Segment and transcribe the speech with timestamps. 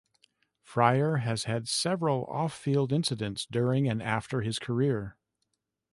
[0.65, 5.15] Fryar has had several off-field incidents during and after his career.